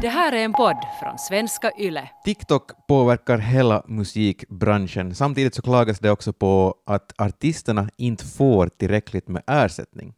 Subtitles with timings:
[0.00, 2.08] Det här är en podd från svenska YLE.
[2.24, 5.14] TikTok påverkar hela musikbranschen.
[5.14, 10.14] Samtidigt så klagas det också på att artisterna inte får tillräckligt med ersättning.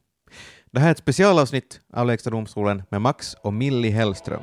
[0.73, 4.43] Det här är ett specialavsnitt av Lägsta domstolen med Max och Millie Hellström.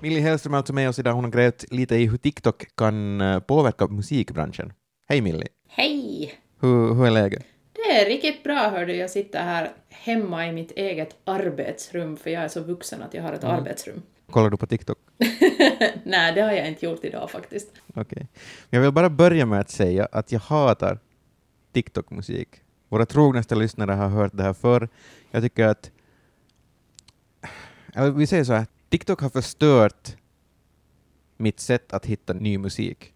[0.00, 1.12] Millie Hellström är alltså med oss idag.
[1.12, 4.72] Hon har grävt lite i hur TikTok kan eh, påverka musikbranschen.
[5.08, 5.48] Hej Millie!
[5.68, 6.34] Hej!
[6.60, 7.42] Hur, hur är läget?
[7.88, 12.42] Det är riktigt bra hördu, jag sitter här hemma i mitt eget arbetsrum, för jag
[12.42, 14.02] är så vuxen att jag har ett arbetsrum.
[14.30, 14.98] Kollar du på TikTok?
[16.04, 17.72] Nej, det har jag inte gjort idag faktiskt.
[17.94, 18.28] Okej.
[18.70, 20.98] Jag vill bara börja med att säga att jag hatar
[21.72, 22.48] TikTok-musik.
[22.88, 24.88] Våra trognaste lyssnare har hört det här förr.
[25.30, 25.90] Jag tycker att...
[27.94, 30.16] Eller vi säger så här, TikTok har förstört
[31.36, 33.12] mitt sätt att hitta ny musik.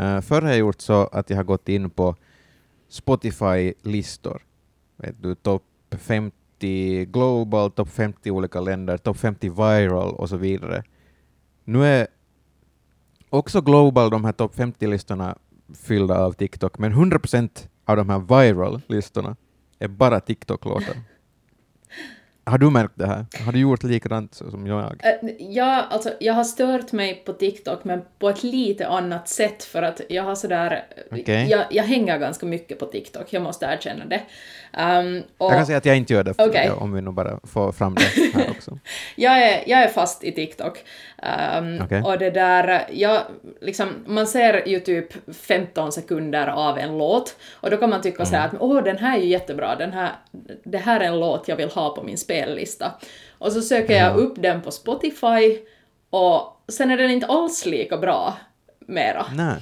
[0.00, 2.16] Uh, förr har jag gjort så att jag har gått in på
[2.88, 4.42] Spotify-listor.
[4.96, 10.82] Vet du, topp 50 global, topp 50 olika länder, topp 50 viral och så vidare.
[11.64, 12.06] Nu är
[13.30, 15.38] också global, de här topp 50-listorna
[15.74, 19.36] fyllda av TikTok, men 100% av de här viral-listorna
[19.78, 20.96] är bara TikTok-låtar.
[22.48, 23.26] Har du märkt det här?
[23.44, 25.00] Har du gjort likadant som jag?
[25.04, 29.64] Äh, Jag, alltså, jag har stört mig på TikTok, men på ett lite annat sätt,
[29.64, 30.84] för att jag har sådär...
[31.12, 31.46] Okej.
[31.50, 34.20] Jag, jag hänger ganska mycket på TikTok, jag måste erkänna det.
[34.78, 36.70] Um, och Jag kan säga att jag inte gör det, för Okej.
[36.70, 38.78] om vi nu bara får fram det här också.
[39.16, 40.78] jag, är, jag är fast i TikTok.
[41.58, 42.02] Um, Okej.
[42.02, 43.22] Och det där, jag,
[43.60, 48.26] liksom, man ser ju typ 15 sekunder av en låt, och då kan man tycka
[48.26, 50.10] så här att åh, den här är ju jättebra, den här,
[50.64, 52.92] det här är en låt jag vill ha på min spellista.
[53.38, 55.58] Och så söker jag upp den på Spotify,
[56.10, 58.36] och sen är den inte alls lika bra
[58.86, 59.26] mera.
[59.34, 59.56] Nej.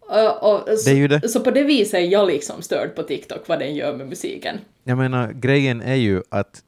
[0.00, 1.28] Och, och, Det är ju det.
[1.28, 4.58] Så på det viset är jag liksom störd på TikTok, vad den gör med musiken.
[4.84, 6.62] Jag menar, grejen är ju att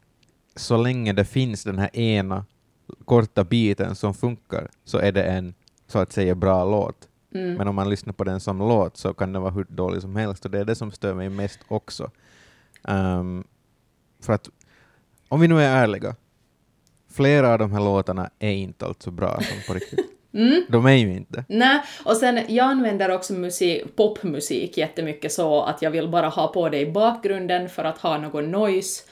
[0.56, 2.44] så länge det finns den här ena
[3.04, 5.54] korta biten som funkar så är det en
[5.86, 7.08] så att säga bra låt.
[7.34, 7.54] Mm.
[7.54, 10.16] Men om man lyssnar på den som låt så kan den vara hur dålig som
[10.16, 12.10] helst och det är det som stör mig mest också.
[12.88, 13.44] Ehm,
[14.22, 14.48] för att
[15.32, 16.14] om vi nu är ärliga,
[17.12, 20.00] flera av de här låtarna är inte alltså bra som på riktigt.
[20.34, 20.64] Mm.
[20.68, 21.44] De är ju inte.
[21.48, 26.48] Nej, och sen jag använder också musik, popmusik jättemycket så att jag vill bara ha
[26.48, 29.02] på det i bakgrunden för att ha någon noise.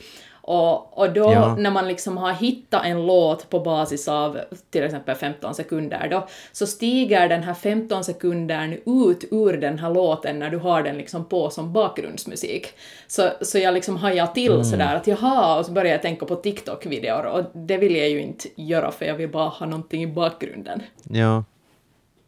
[0.50, 1.56] Och, och då Ja.
[1.58, 4.38] när man liksom har hittat en låt på basis av
[4.70, 9.90] till exempel 15 sekunder då, så stiger den här 15 sekundern ut ur den här
[9.90, 12.66] låten när du har den liksom på som bakgrundsmusik.
[13.06, 16.36] Så, så jag liksom hajar till sådär att jaha, och så börjar jag tänka på
[16.36, 20.06] TikTok-videor och det vill jag ju inte göra för jag vill bara ha någonting i
[20.06, 20.82] bakgrunden.
[21.02, 21.44] Ja.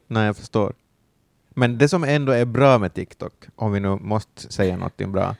[0.07, 0.73] Nej, jag förstår.
[1.55, 5.37] Men det som ändå är bra med TikTok, om vi nu måste säga någonting bra,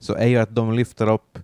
[0.00, 1.38] så är ju att de lyfter upp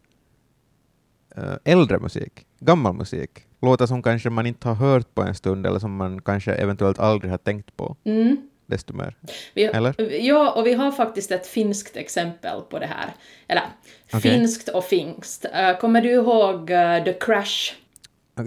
[1.65, 3.31] äldre musik, gammal musik,
[3.62, 6.99] låtar som kanske man inte har hört på en stund eller som man kanske eventuellt
[6.99, 8.37] aldrig har tänkt på, Mm.
[8.66, 9.16] desto mer.
[9.55, 10.12] Vi, Eller?
[10.21, 13.15] Ja, och vi har faktiskt ett finskt exempel på det här.
[13.49, 13.62] Eller,
[14.12, 14.21] Okej.
[14.21, 15.44] finskt och finskt.
[15.55, 17.72] Eh, kommer du ihåg eh, The Crash?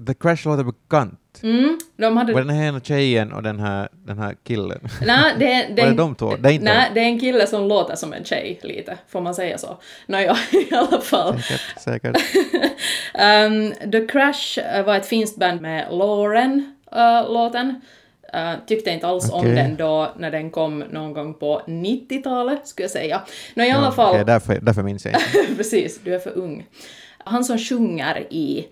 [0.07, 1.17] The Crash låter bekant.
[1.43, 2.33] Mm, de hade...
[2.33, 4.79] Var den här ena tjejen och den här, den här killen?
[5.05, 6.35] Nej, det, är- det, Var det de två?
[6.35, 9.21] Det är inte Nej, det är en kille som låter som en tjej lite, får
[9.21, 9.77] man säga så?
[10.05, 10.37] Nåja,
[10.71, 11.41] i alla fall.
[11.41, 12.17] Säkert, säkert.
[13.45, 17.81] Um, The Crash eh, var ett finskt band med Lauren-låten.
[18.35, 19.55] Uh, tyckte inte alls om Okej.
[19.55, 23.21] den då när den kom någon gång på 90-talet, skulle jag säga.
[23.53, 24.11] Nå, i alla Ja, fall...
[24.11, 25.55] okej, därför, därför minns jag inte.
[25.57, 26.65] Precis, du är för ung.
[27.17, 28.67] Han som sjunger i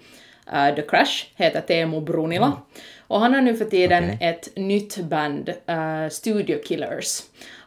[0.53, 2.51] eh, The Crash heter Teemu Brunila.
[3.07, 4.15] Och han har nu för tiden Mm.
[4.15, 4.27] Okej.
[4.29, 7.21] ett nytt band, eh, Studio Killers.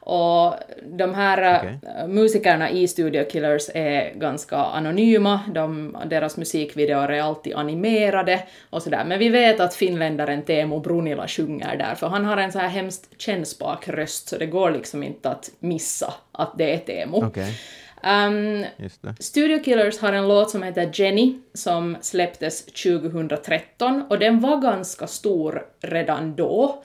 [0.05, 1.65] Och de här
[1.99, 8.83] eh, musikerna i Studio Killers är ganska anonyma, de, deras musikvideor är alltid animerade och
[8.83, 9.05] sådär.
[9.05, 12.69] Men vi vet att finländaren Teemu Brunila sjunger där, för han har en så här
[12.69, 17.17] hemskt kännsprak röst, så det går liksom inte att missa att det är Teemu.
[17.17, 17.55] Okej,
[18.03, 19.15] Det.
[19.19, 25.07] Studio Killers har en låt som heter Jenny som släpptes 2013 och den var ganska
[25.07, 26.83] stor redan då.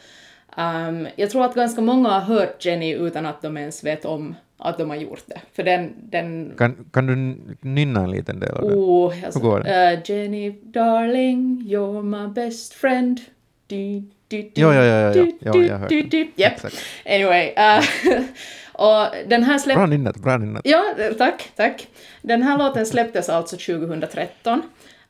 [0.58, 4.36] Ehm, jag tror att ganska många har hört Jenny utan att de ens vet om
[4.58, 5.42] att de har gjort det.
[5.54, 5.94] För den...
[5.98, 7.16] den Kan, kan du
[7.62, 8.76] nynna en liten del av det?
[8.76, 13.20] oh, alltså, Hur går eh, Jenny darling, you're my best friend.
[13.68, 15.56] Du, du, du, Ja, ja, ja, ja, ja.
[15.56, 16.28] jag har hört den.
[16.38, 16.76] Exakt.
[17.06, 17.54] Anyway.
[17.56, 17.84] eh,
[18.74, 19.76] och den här släpptes...
[19.76, 20.62] Bra nynnet, bra nynnet.
[20.66, 20.84] Ja,
[21.18, 21.88] tack, tack.
[22.22, 24.62] Den här låten släpptes alltså 2013,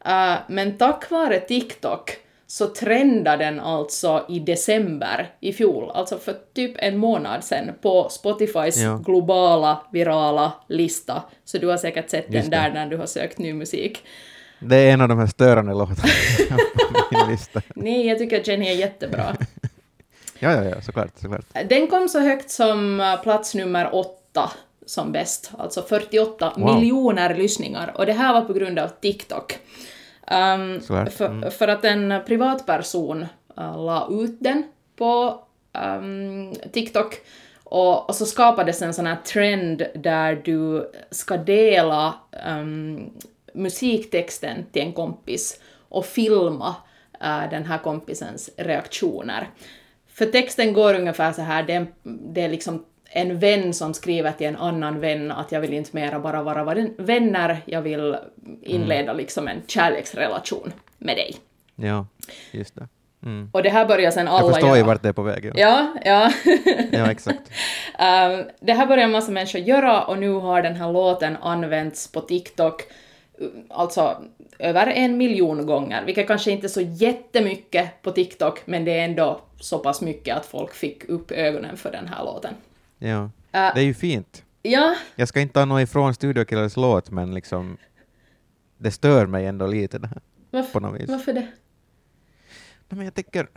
[0.05, 2.11] eh, men tack vare TikTok
[2.49, 8.09] så trendade den alltså i december i fjol, alltså för typ en månad sedan, på
[8.09, 9.01] Spotifys Ja.
[9.05, 11.23] globala virala lista.
[11.45, 12.57] Så du har säkert sett den Just det.
[12.57, 14.03] där när du har sökt ny musik.
[14.59, 15.97] Det är en av de här störande låtarna
[17.11, 17.61] min lista.
[17.75, 19.35] Nej, jag tycker att Jenny är jättebra.
[20.39, 21.45] Ja, ja, ja, såklart, såklart.
[21.69, 24.51] Den kom så högt som uh, plats nummer åtta
[24.85, 26.75] som bäst, alltså 48 Wow.
[26.75, 27.93] miljoner lyssningar.
[27.95, 29.59] Och det här var på grund av TikTok.
[30.31, 31.51] Um, Såklart, för, mm.
[31.51, 33.21] för att en privatperson
[33.59, 34.63] uh, la ut den
[34.95, 35.39] på
[35.99, 37.15] um, TikTok
[37.63, 42.13] och, och så skapades en sån här trend där du ska dela
[42.47, 43.09] um,
[43.53, 45.59] musiktexten till en kompis
[45.89, 46.75] och filma
[47.23, 49.49] uh, den här kompisens reaktioner.
[50.07, 54.31] För texten går ungefär så här, det är, det är liksom en vän som skriver
[54.31, 56.63] till en annan vän att jag vill inte mera bara vara
[56.97, 58.17] vänner, jag vill
[58.61, 61.35] inleda liksom en kärleksrelation med dig.
[61.75, 62.07] Ja,
[62.51, 62.87] just det.
[63.23, 63.49] Mm.
[63.53, 64.87] Och det här börjar sen alla Jag förstår ju göra.
[64.87, 65.45] vart det är på väg.
[65.45, 66.31] Ja, Ja, ja.
[66.91, 67.51] ja exakt.
[67.99, 72.11] Um, det här börjar en massa människor göra och nu har den här låten använts
[72.11, 72.83] på TikTok
[73.69, 74.23] alltså
[74.59, 79.05] över en miljon gånger, vilket kanske inte är så jättemycket på TikTok, men det är
[79.05, 82.53] ändå så pass mycket att folk fick upp ögonen för den här låten.
[82.97, 83.23] Ja.
[83.51, 83.73] Äh.
[83.75, 84.43] Det är ju fint.
[84.61, 87.77] Ja, Jag ska inte ta något ifrån Studio Killers låt, men liksom
[88.77, 91.09] det stör mig ändå lite det här, varf- på något vis.
[91.09, 91.47] varför det?
[92.89, 93.47] Nej, men jag tänker...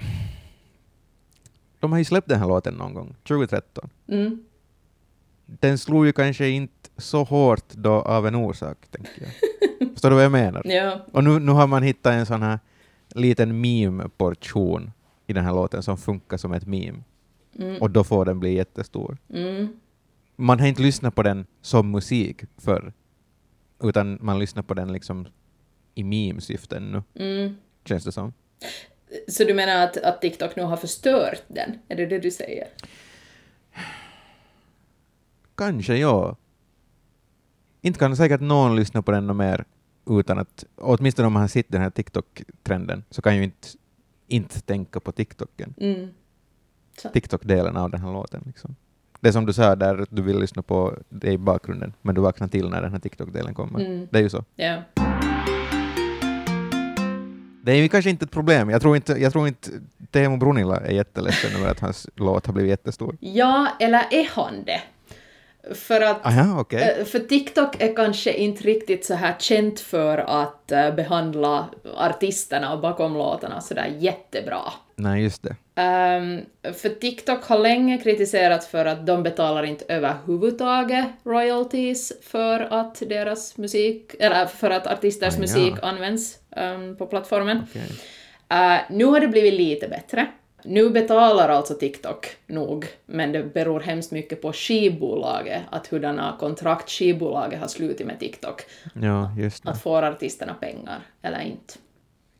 [1.80, 3.90] De har ju släppt den här låten någon gång, 2013.
[4.08, 4.44] Mm.
[5.46, 9.30] Den slog ju kanske inte så hårt då av en orsak, tänker jag.
[9.92, 10.62] Förstår du vad jag menar?
[10.70, 12.58] Ja, Och nu, nu har man hittat en sån här
[13.14, 14.90] liten meme-portion
[15.26, 16.98] i den här låten som funkar som ett meme.
[17.58, 19.18] mm, Och då får den bli jättestor.
[19.34, 19.68] mm,
[20.36, 22.92] Man har inte lyssnat på den som musik förr,
[23.82, 25.28] utan man lyssnar på den liksom
[25.94, 27.56] i meme-syften nu, mm.
[27.84, 28.32] känns det som.
[29.28, 31.78] Så du menar att, att TikTok nu har förstört den?
[31.88, 32.68] Är det det du säger?
[35.54, 36.36] Kanske, ja.
[37.80, 39.64] Inte kan säkert någon lyssna på den något mer
[40.10, 43.68] utan att, åtminstone om man har sett den här TikTok-trenden, så kan ju inte,
[44.26, 45.74] inte tänka på TikToken.
[45.78, 46.08] Mm.
[47.12, 48.42] TikTok-delen av den här låten.
[48.46, 48.76] Liksom.
[49.20, 52.20] Det som du sa där, att du vill lyssna på det i bakgrunden, men du
[52.20, 53.80] vaknar till när den här TikTok-delen kommer.
[53.80, 54.08] Mm.
[54.10, 54.44] Det är ju så.
[54.56, 54.82] Ja.
[57.64, 58.70] Det är ju kanske inte ett problem.
[58.70, 59.70] Jag tror inte, jag tror inte
[60.10, 63.16] Teemu Brunila är jätteledsen över att hans låt har blivit jättestor.
[63.20, 64.80] ja, eller är han det?
[65.74, 66.96] För att Aha, okej.
[66.98, 72.76] Eh, För TikTok är kanske inte riktigt så här känt för att eh, behandla artisterna
[72.76, 74.60] bakom låtarna sådär jättebra.
[74.96, 75.56] Nej, just det.
[75.74, 83.02] Ehm, för TikTok har länge kritiserats för att de betalar inte överhuvudtaget royalties för att
[83.08, 85.40] deras musik, eller för att artisters Ah, ja.
[85.40, 87.62] musik används ehm, på plattformen.
[87.70, 87.82] Okej.
[88.48, 90.26] Eh, nu har det blivit lite bättre.
[90.64, 96.90] Nu betalar alltså TikTok nog, men det beror hemskt mycket på skivbolaget, att hurdana kontrakt
[96.90, 98.62] skivbolaget har slutit med TikTok,
[98.94, 99.70] Ja, just det.
[99.70, 101.74] att får artisterna pengar eller inte.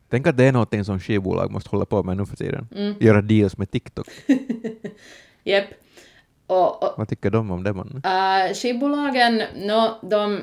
[0.09, 2.67] Tänk att det är någonting som skivbolag måste hålla på med nu för tiden.
[2.75, 2.93] Mm.
[2.99, 4.07] Göra deals med TikTok.
[5.43, 5.65] Jep.
[6.51, 7.73] Och, och Vad tycker de om det?
[7.73, 8.01] Man?
[8.05, 10.41] Uh, skivbolagen, no, de,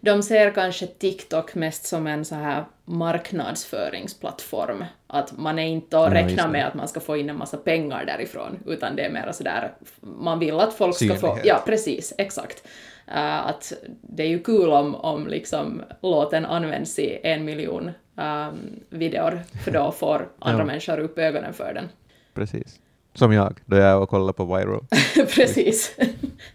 [0.00, 4.84] de ser kanske TikTok mest som en så här marknadsföringsplattform.
[5.06, 6.52] Att man är inte räknar det.
[6.52, 9.42] med att man ska få in en massa pengar därifrån, utan det är mer så
[9.44, 11.14] där, man vill att folk ska få...
[11.14, 11.46] Synlighet.
[11.46, 12.66] Ja, precis, exakt.
[13.08, 18.80] Uh, att det är ju kul om, om liksom låten används i en miljon um,
[18.88, 20.66] videor, för då får andra Ja.
[20.66, 21.88] människor upp ögonen för den.
[22.34, 22.80] Precis.
[23.14, 24.84] Som jag, då jag är och kollar på Viral.
[25.34, 25.96] Precis.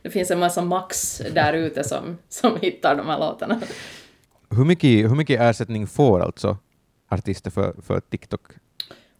[0.01, 3.61] Det finns en massa max där ute som, som hittar de här låtarna.
[4.49, 6.57] Hur mycket, hur mycket ersättning får alltså
[7.09, 8.41] artister för, för TikTok,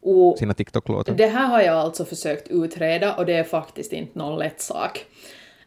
[0.01, 1.13] Och sina TikTok-låtar?
[1.13, 5.05] det här har jag alltså försökt utreda och det är faktiskt inte någon lätt sak.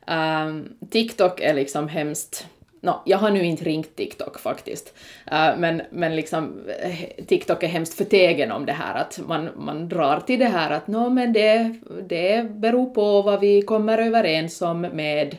[0.06, 2.46] Ehm, TikTok är liksom hemskt...
[2.80, 4.94] Nå, jag har nu inte ringt TikTok faktiskt,
[5.30, 9.88] Eh, men, men liksom eh, TikTok är hemskt förtegen om det här att man, man
[9.88, 11.74] drar till det här att nå men det,
[12.08, 15.36] det beror på vad vi kommer överens om med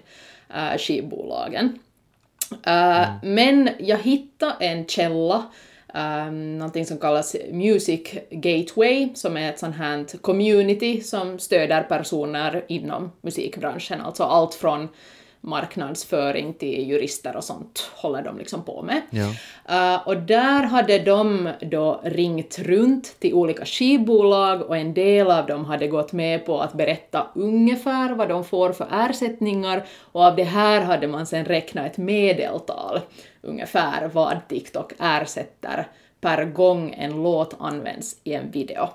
[0.56, 1.80] uh, skivbolagen.
[2.52, 5.44] Uh, Men jag hittade en källa,
[5.94, 12.66] um, någonting som kallas Music Gateway, som är ett sånt här community som stöder personer
[12.68, 14.88] inom musikbranschen, alltså allt från
[15.42, 19.02] marknadsföring till jurister och sånt håller de liksom på med.
[19.10, 19.26] Ja.
[19.70, 25.46] Uh, och där hade de då ringt runt till olika skivbolag och en del av
[25.46, 30.36] dem hade gått med på att berätta ungefär vad de får för ersättningar och av
[30.36, 33.00] det här hade man sen räknat ett medeltal
[33.42, 35.88] ungefär vad TikTok ersätter
[36.22, 38.90] per gång en låt används i en video.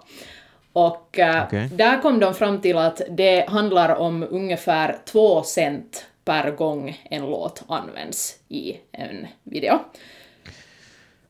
[0.73, 1.69] Och eh, Okej.
[1.73, 7.23] där kom de fram till att det handlar om ungefär två cent per gång en
[7.23, 9.79] låt används i en video.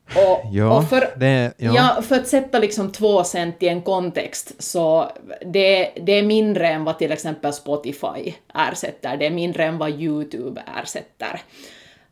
[0.04, 1.72] Och, Ja, och för, det, ja.
[1.74, 5.10] Ja, för att sätta liksom två cent i en kontext så
[5.46, 10.00] det, det är mindre än vad till exempel Spotify ersätter, det är mindre än vad
[10.00, 11.42] YouTube ersätter.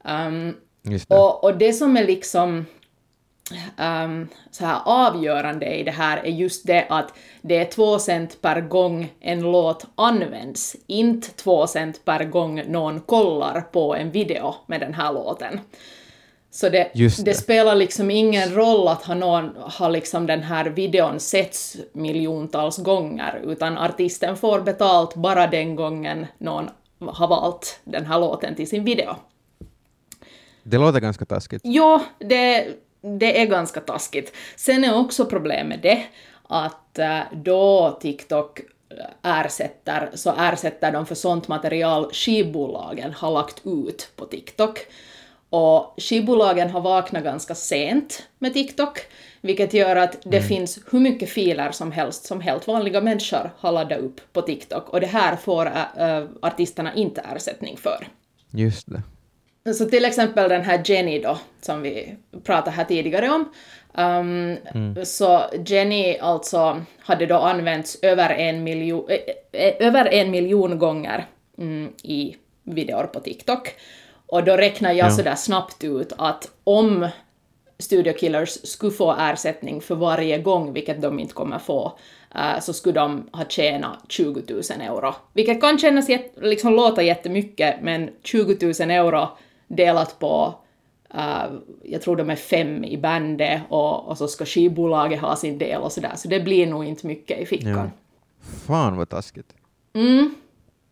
[0.04, 1.14] Um, det.
[1.14, 2.66] och, och det som är liksom
[3.78, 8.42] um, så här avgörande i det här är just det att det är två cent
[8.42, 14.54] per gång en låt används, inte två cent per gång någon kollar på en video
[14.66, 15.61] med den här låten.
[16.50, 17.25] Så det, det.
[17.25, 17.35] det.
[17.35, 23.40] spelar liksom ingen roll att ha någon, har liksom den här videon setts miljontals gånger,
[23.44, 26.71] utan artisten får betalt bara den gången någon
[27.06, 29.16] har valt den här låten till sin video.
[30.62, 31.62] Det låter ganska taskigt.
[31.64, 32.66] Ja, det,
[33.02, 34.32] det är ganska taskigt.
[34.56, 36.04] Sen är också problemet det
[36.42, 38.61] att eh, då TikTok
[39.23, 44.78] ersätter, så ersätter de för sånt material skivbolagen har lagt ut på TikTok.
[45.50, 48.99] Och skivbolagen har vaknat ganska sent med TikTok,
[49.40, 53.73] vilket gör att det finns hur mycket filer som helst som helt vanliga människor har
[53.73, 58.09] laddat upp på TikTok, och det här får äh, artisterna inte ersättning för.
[58.50, 59.02] Just det.
[59.75, 63.49] Så till exempel den här Jenny då, som vi pratade här tidigare om.
[63.95, 69.11] Um, Så Jenny alltså hade då använts över en miljon,
[69.52, 71.26] äh, över en miljon gånger
[71.59, 73.75] mm, i videor på TikTok.
[74.26, 75.11] Och då räknar jag Ja.
[75.11, 77.09] sådär snabbt ut att om
[77.78, 81.99] Studio Killers skulle få ersättning för varje gång, vilket de inte kommer få,
[82.35, 85.14] eh, så skulle de ha tjänat 20 000 euro.
[85.33, 86.09] Vilket kan kännas
[86.40, 89.28] liksom låta jättemycket, men 20 000 euro
[89.76, 90.54] delat på,
[91.14, 91.44] eh,
[91.82, 95.80] jag tror de är fem i bandet, och, och så ska skivbolaget ha sin del
[95.80, 97.72] och sådär, så det blir nog inte mycket i fickan.
[97.72, 97.90] Ja.
[98.40, 99.54] Fan vad taskigt.
[99.94, 100.34] Mm.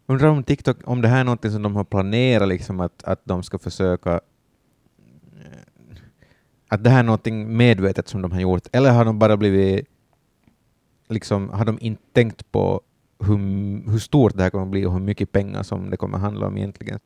[0.06, 3.20] Undrar om TikTok, om det här är något som de har planerat, liksom att, att
[3.24, 5.60] de ska försöka eh,
[6.68, 9.86] att det här är något medvetet som de har gjort, eller har de bara blivit
[11.08, 12.80] liksom, har de inte tänkt på
[13.20, 16.46] hur, hur stort det här kommer bli och hur mycket pengar som det kommer handla
[16.46, 16.98] om egentligen?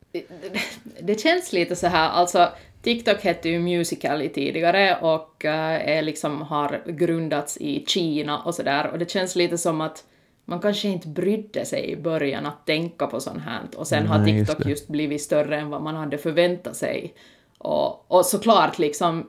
[1.03, 2.49] det känns lite så här, alltså
[2.83, 8.91] TikTok hette ju Musical.ly tidigare och eh, är liksom har grundats i Kina och sådär
[8.93, 10.05] och det känns lite som att
[10.45, 14.19] man kanske inte brydde sig i början att tänka på sånt här och sen har
[14.19, 14.71] just TikTok det.
[14.71, 17.15] just, blivit större än vad man hade förväntat sig.
[17.59, 19.27] Och, och såklart liksom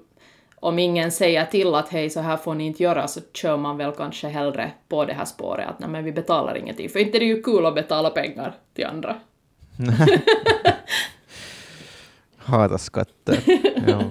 [0.65, 3.77] om ingen säger till att hej så här får ni inte göra så kör man
[3.77, 7.17] väl kanske hellre på det här spåret att nej men vi betalar ingenting för inte
[7.17, 9.15] är det ju kul att betala pengar till andra.
[12.37, 13.39] Hatar skatter.
[13.87, 14.01] ja.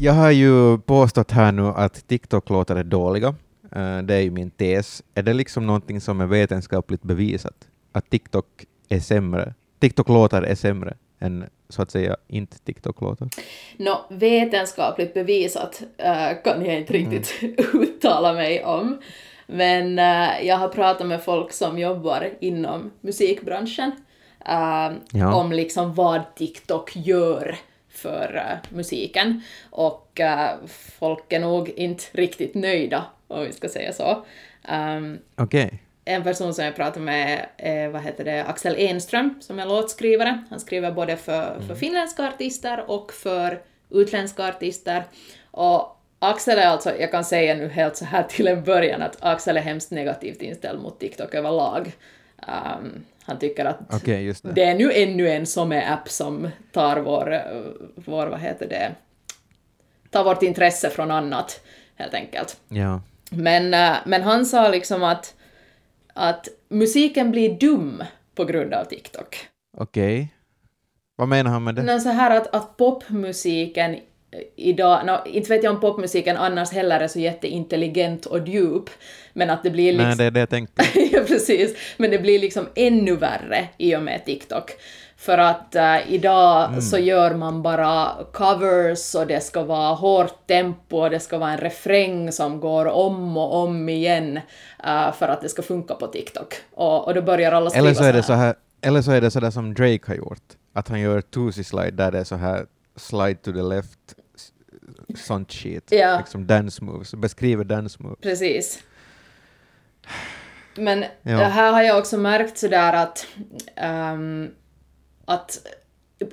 [0.00, 3.34] Jag har ju påstått här nu att TikTok-låtar är dåliga.
[3.72, 5.02] Eh, det är ju min tes.
[5.14, 7.68] Är det liksom någonting som är vetenskapligt bevisat?
[7.92, 8.46] Att TikTok
[8.88, 9.54] är sämre?
[9.78, 13.28] TikTok-låtar är sämre än så att säga inte TikTok-låtar?
[13.76, 17.34] Nå, vetenskapligt bevisat eh, kan jag inte riktigt
[17.74, 18.98] uttala mig om.
[19.46, 23.92] Men eh, jag har pratat med folk som jobbar inom musikbranschen
[24.46, 25.34] eh, Ja.
[25.34, 27.56] om liksom vad TikTok gör
[27.90, 29.42] för musiken.
[29.70, 30.20] Och
[30.98, 34.24] folk är nog inte riktigt nöjda, om vi ska säga så.
[34.72, 35.82] Um, Okej.
[36.08, 40.44] En person som jag pratade med är vad heter det, Axel Enström som är låtskrivare.
[40.50, 43.60] Han skriver både för, för finländska artister och för
[43.90, 45.04] utländska artister.
[45.50, 49.16] Och Axel är alltså, jag kan säga nu helt så här till en början att
[49.20, 51.92] Axel är hemskt negativt inställd mot TikTok överlag.
[52.36, 54.52] Um, han tycker att just det.
[54.52, 57.42] det är nu ännu en som är app som tar vår,
[57.94, 58.92] vår, vad heter det,
[60.10, 61.60] tar vårt intresse från annat,
[61.96, 62.56] helt enkelt.
[62.68, 63.00] Ja.
[63.30, 65.34] Men, eh, men han sa liksom att,
[66.18, 69.36] att musiken blir dum på grund av TikTok.
[69.76, 70.34] Okej.
[71.16, 71.82] Vad menar han med det?
[71.82, 73.96] Men så här att, att popmusiken
[74.56, 78.90] idag, no, inte vet jag om popmusiken annars heller är så jätteintelligent och djup,
[79.32, 80.08] men att det blir liksom...
[80.08, 80.84] Nej, det är det jag tänkte.
[81.12, 81.76] ja, precis.
[81.96, 84.70] Men det blir liksom ännu värre i och med TikTok.
[85.16, 90.96] För att eh, idag så gör man bara covers och det ska vara hårt tempo
[90.96, 94.40] och det ska vara en refräng som går om och om igen
[94.84, 96.54] eh, för att det ska funka på TikTok.
[96.74, 98.54] Och, och då börjar alla skriva Eller så är det så här.
[98.80, 100.42] eller så är det så där som Drake har gjort,
[100.72, 102.66] att han gör Tusi slide där det är så här
[102.98, 103.98] slide to the left,
[105.16, 106.18] sånt shit, Ja.
[106.18, 108.18] liksom dance moves, beskriver dance moves.
[108.20, 108.82] Precis.
[110.74, 111.38] Men Ja.
[111.38, 113.26] det här har jag också märkt sådär att,
[113.76, 114.50] ehm,
[115.24, 115.66] att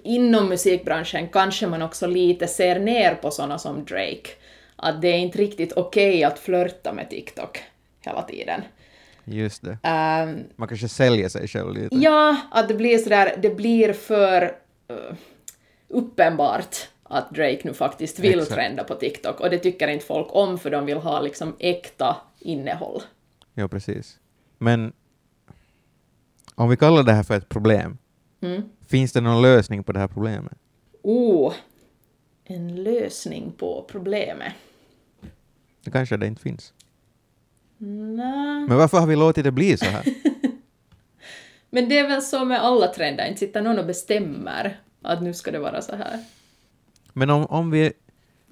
[0.04, 4.30] inom musikbranschen kanske man också lite ser ner på såna som Drake.
[4.76, 7.64] Att det är inte riktigt okej att flörta med TikTok
[8.02, 8.62] hela tiden.
[9.24, 9.78] Just det.
[9.84, 11.96] Ehm, Man kanske säljer sig själv lite.
[11.96, 14.42] Ja, att det blir sådär, det blir för...
[14.88, 14.96] eh,
[15.88, 18.52] uppenbart att Drake nu faktiskt vill Exakt.
[18.54, 22.18] trenda på TikTok och det tycker inte folk om för de vill ha liksom äkta
[22.40, 23.02] innehåll.
[23.54, 24.20] Ja, precis.
[24.58, 24.94] Men
[26.56, 27.98] om vi kallar det här för ett problem,
[28.42, 28.62] Mm.
[28.88, 30.54] finns det någon lösning på det här problemet?
[31.02, 31.54] Oh,
[32.44, 34.54] en lösning på problemet.
[35.84, 36.74] Det kanske det inte finns.
[37.78, 38.68] Nej.
[38.68, 40.04] Men varför har vi låtit det bli så här?
[41.70, 45.34] Men det är väl så med alla trender, inte sitter någon och bestämmer att nu
[45.34, 46.24] ska det vara så här.
[47.14, 47.94] Men om, om vi,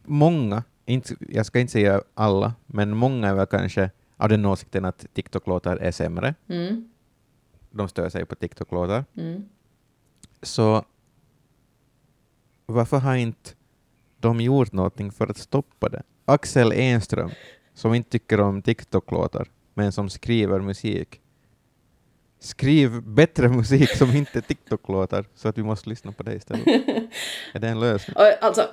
[0.03, 4.85] många, inte, jag ska inte säga alla, men många är väl kanske av den åsikten
[4.85, 6.35] att TikTok-låtar är sämre.
[6.47, 6.89] Mm,
[7.71, 9.05] De stör sig på TikTok-låtar.
[9.17, 9.49] mm.
[10.41, 10.85] Så
[12.65, 13.49] varför har inte
[14.19, 16.03] de gjort någonting för att stoppa det?
[16.25, 17.31] Axel Enström,
[17.73, 21.21] som inte tycker om TikTok-låtar, men som skriver musik.
[22.43, 26.67] Skriv bättre musik som inte är TikTok-låtar, så att vi måste lyssna på det istället.
[27.53, 28.17] är det en lösning?
[28.17, 28.67] Och, alltså,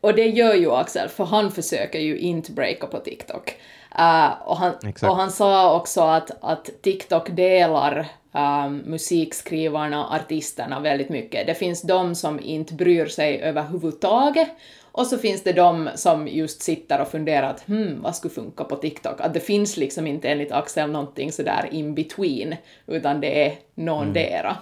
[0.00, 3.56] och det gör ju Axel, för han försöker ju inte breaka på TikTok.
[3.98, 5.10] Uh, och, han, Exakt.
[5.10, 11.46] och han sa också att, att TikTok delar um, musikskrivarna, artisterna väldigt mycket.
[11.46, 14.48] Det finns de som inte bryr sig överhuvudtaget
[14.96, 18.64] och så finns det de som just sitter och funderar att hmm, vad skulle funka
[18.64, 19.20] på TikTok?
[19.20, 22.54] Att det finns liksom inte enligt Axel någonting sådär in between,
[22.86, 24.56] utan det är någondera.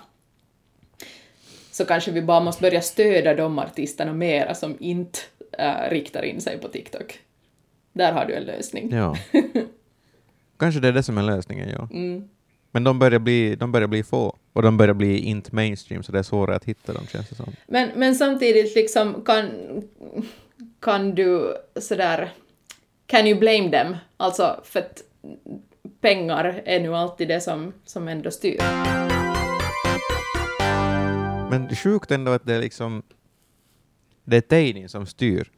[1.71, 5.19] Så kanske vi bara måste börja stödja de artisterna mera som inte
[5.59, 7.19] äh, riktar in sig på TikTok.
[7.93, 8.91] Där har du en lösning.
[8.93, 9.17] Ja.
[10.57, 11.89] Kanske det är det som är lösningen, ja.
[11.93, 12.29] Mm.
[12.71, 16.13] Men de börjar, bli, de börjar bli få, och de börjar bli inte mainstream, så
[16.13, 17.53] det är svårare att hitta dem, känns det som.
[17.67, 19.51] Men, men samtidigt liksom kan,
[20.81, 22.33] kan du sådär,
[23.07, 23.97] can you blame them?
[24.17, 25.03] Alltså för att
[26.01, 28.59] pengar är nu alltid det som, som ändå styr.
[31.51, 33.03] Men sjukt ändå att det är liksom
[34.25, 35.51] det är Teinin som styr,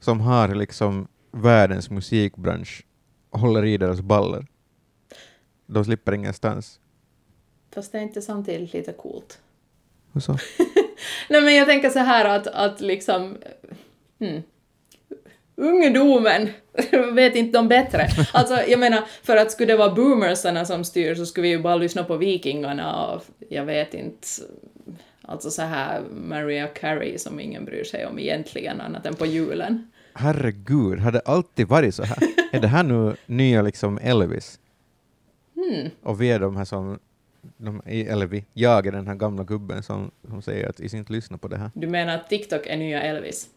[0.00, 2.86] som har liksom världens musikbransch
[3.30, 4.46] håller i deras baller.
[5.66, 6.80] De slipper ingenstans.
[7.74, 9.40] Fast det är inte samtidigt lite coolt.
[10.12, 10.38] Hur så?
[11.28, 13.36] Nej men jag tänker så här att, att liksom...
[14.20, 14.42] Hmm.
[15.56, 16.48] Ungdomen
[17.12, 18.08] vet inte de bättre.
[18.32, 21.58] Alltså jag menar, för att skulle det vara boomersarna som styr så skulle vi ju
[21.58, 24.28] bara lyssna på Vikingarna och jag vet inte,
[25.22, 29.90] alltså så här Maria Carey som ingen bryr sig om egentligen annat än på julen.
[30.14, 32.18] Herregud, har det alltid varit så här?
[32.52, 34.58] är det här nu nya liksom Elvis?
[35.54, 35.90] Hmm.
[36.02, 36.98] Och vi är de här som,
[37.56, 41.38] de, eller vi, jag är den här gamla gubben som, som säger att inte lyssna
[41.38, 41.70] på det här.
[41.74, 43.48] Du menar att TikTok är nya Elvis?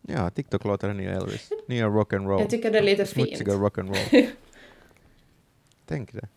[0.00, 1.50] Ja, TikTok låter är nya Elvis.
[1.68, 2.40] Nya rock'n'roll.
[2.40, 3.62] Jag tycker det är lite Smutsiga fint.
[3.62, 4.26] rock'n'roll.
[5.86, 6.28] Tänk det.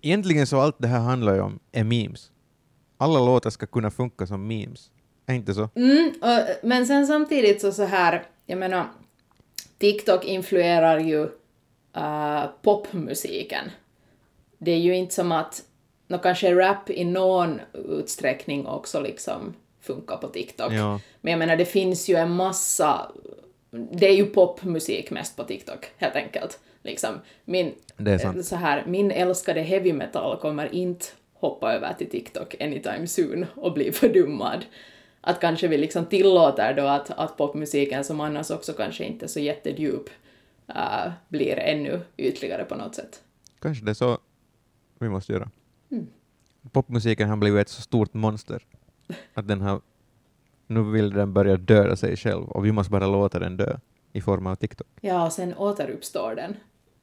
[0.00, 2.30] Egentligen så allt det här handlar ju om är memes.
[2.96, 4.90] Alla låtar ska kunna funka som memes.
[5.26, 5.68] Är inte så?
[5.74, 8.86] Mm, och, men sen samtidigt så så här, jag menar,
[9.78, 11.22] TikTok influerar ju
[11.96, 13.64] uh, popmusiken.
[14.58, 15.62] Det är ju inte som att,
[16.06, 20.72] nå kanske rap i någon utsträckning också liksom funkar på TikTok.
[20.72, 21.00] Ja.
[21.20, 23.12] Men jag menar, det finns ju en massa,
[23.70, 26.58] det är ju popmusik mest på TikTok, helt enkelt.
[26.82, 27.74] Liksom, min,
[28.42, 33.72] så här, min älskade heavy metal kommer inte hoppa över till TikTok anytime soon och
[33.72, 34.64] bli fördummad.
[35.20, 39.28] Att kanske vi liksom tillåter då att, att popmusiken, som annars också kanske inte är
[39.28, 40.10] så jättedjup,
[40.68, 43.22] äh, blir ännu ytligare på något sätt.
[43.60, 44.18] Kanske det är så
[45.00, 45.50] vi måste göra.
[45.90, 46.06] Mm.
[46.72, 48.62] Popmusiken har blivit ett så stort monster
[49.34, 49.80] att den har,
[50.66, 53.76] nu vill den börja döda sig själv och vi måste bara låta den dö
[54.12, 54.86] i form av TikTok.
[55.00, 56.56] Ja, och sen återuppstår den.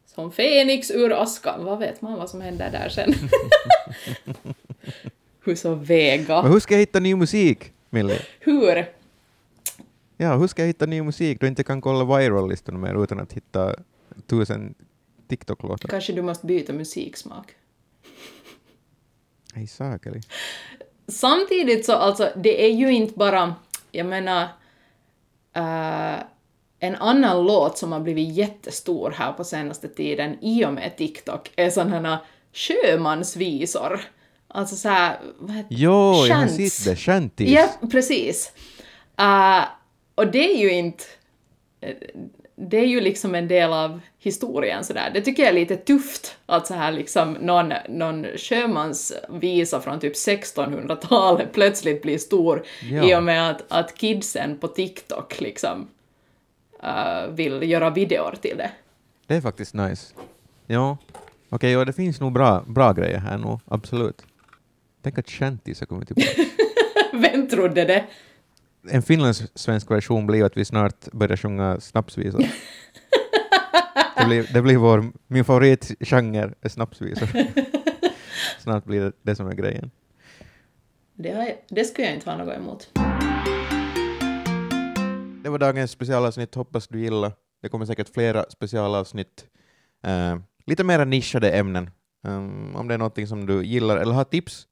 [0.06, 1.66] Som Fenix ur askan.
[1.66, 3.14] Vad vet man vad som händer där sen?
[5.46, 6.42] Hur så vega?
[6.42, 8.20] Men hur ska jag hitta ny musik, Millie?
[8.40, 8.86] Hur?
[10.18, 13.20] Ja, hur ska jag hitta ny musik då jag inte kan kolla viral-listorna mer utan
[13.20, 13.76] att hitta
[14.28, 14.76] tusen
[15.28, 15.90] TikTok-låtar?
[15.90, 17.56] Kanske du måste byta musiksmak.
[19.56, 20.22] Ei saakeli.
[21.08, 23.56] Samtidigt så alltså, det är ju inte bara,
[23.92, 24.44] jag menar,
[25.56, 26.20] äh,
[26.80, 31.52] en annan låt som har blivit jättestor här på senaste tiden i och med TikTok
[31.56, 32.18] är sådana här
[32.54, 34.02] sjömansvisor.
[34.48, 36.96] Alltså så här, vad heter Jo, jag har sett det.
[36.96, 37.50] Shanties.
[37.50, 38.52] Ja, precis.
[39.22, 39.66] Uh,
[40.16, 41.04] och det är ju inte...
[42.56, 45.12] Det är ju liksom en del av historien sådär.
[45.14, 50.14] Det tycker jag är lite tufft att så här liksom någon, någon sjömansvisa från typ
[50.14, 53.10] 1600-talet plötsligt blir stor Ja.
[53.10, 55.88] i och med att, att kidsen på TikTok liksom
[56.84, 58.72] uh, vill göra videor till det.
[59.28, 60.14] Det är faktiskt nice.
[60.68, 60.98] Ja.
[61.50, 64.26] Okej, ja, det finns nog bra, bra grejer här nu, absolut.
[65.02, 66.42] Tänk att har kommit tillbaka.
[67.14, 68.06] Vem trodde det?
[68.92, 72.40] En finlandssvensk version blir att vi snart börjar sjunga snapsvisor.
[74.18, 77.30] det, blir, det blir vår, min favoritgenre är snapsvisor.
[78.60, 79.92] snart blir det det som är grejen.
[81.14, 82.90] Det, jag, det skulle jag inte ha något emot.
[85.44, 87.32] Det var dagens specialavsnitt, hoppas du gillar.
[87.62, 89.46] Det kommer säkert flera specialavsnitt.
[90.08, 91.90] Uh, lite mer nischade ämnen.
[92.28, 94.68] Um, om det är något som du gillar eller har tips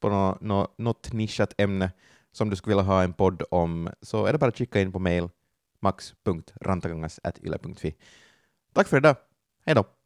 [0.00, 1.90] på no, no, något nischat ämne
[2.32, 4.92] som du skulle vilja ha en podd om så är det bara att skicka in
[4.92, 5.28] på mail
[5.80, 7.94] max.rantagangas.yle.fi.
[8.72, 9.16] Tack för idag.
[9.66, 9.99] Hej då!